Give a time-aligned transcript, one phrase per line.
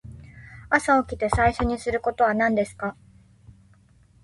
[0.71, 2.97] 朝起きて最初にすることは何ですか。